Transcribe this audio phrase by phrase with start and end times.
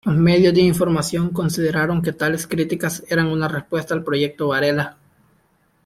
[0.03, 4.97] Los medios de información consideraron que tales críticas eran una respuesta al Proyecto Varela.